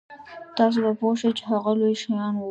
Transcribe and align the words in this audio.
تاسو 0.57 0.79
به 0.85 0.91
پوه 0.99 1.15
شئ 1.21 1.31
چې 1.37 1.43
هغه 1.51 1.71
لوی 1.79 1.95
شیان 2.01 2.33
وو. 2.35 2.39